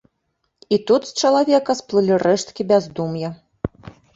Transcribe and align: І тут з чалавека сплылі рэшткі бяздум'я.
І 0.77 0.79
тут 0.91 1.01
з 1.09 1.21
чалавека 1.25 1.71
сплылі 1.81 2.17
рэшткі 2.27 2.61
бяздум'я. 2.73 3.29